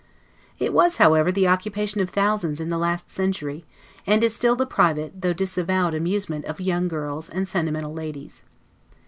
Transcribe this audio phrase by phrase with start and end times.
[0.57, 3.65] It was, however, the occupation of thousands in the last century,
[4.07, 8.43] and is still the private, though disavowed, amusement of young girls, and sentimental ladies.